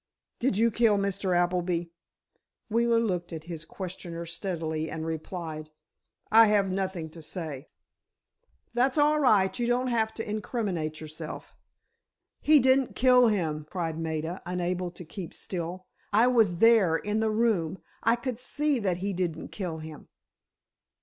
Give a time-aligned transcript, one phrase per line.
[0.39, 1.37] "Did you kill Mr.
[1.37, 1.91] Appleby?"
[2.71, 5.69] Wheeler looked at his questioner steadily, and replied:
[6.31, 7.69] "I have nothing to say."
[8.73, 11.55] "That's all right, you don't have to incriminate yourself."
[12.39, 15.85] "He didn't kill him!" cried Maida, unable to keep still.
[16.11, 20.07] "I was there, in the room—I could see that he didn't kill him!"